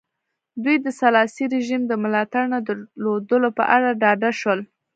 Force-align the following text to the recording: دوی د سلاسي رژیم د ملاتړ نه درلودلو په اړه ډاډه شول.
دوی 0.63 0.77
د 0.85 0.87
سلاسي 0.99 1.45
رژیم 1.55 1.81
د 1.87 1.93
ملاتړ 2.03 2.43
نه 2.53 2.59
درلودلو 2.67 3.49
په 3.57 3.63
اړه 3.75 3.89
ډاډه 4.01 4.31
شول. 4.39 4.59